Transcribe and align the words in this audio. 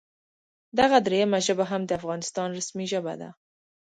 دغه 0.79 0.97
دریمه 1.05 1.39
ژبه 1.45 1.65
هم 1.71 1.81
د 1.85 1.91
افغانستان 1.99 2.49
رسمي 2.57 2.85
ژبه 2.91 3.13
ده 3.21 3.29